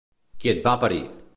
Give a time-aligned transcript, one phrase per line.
[0.43, 1.03] Qui et va parir!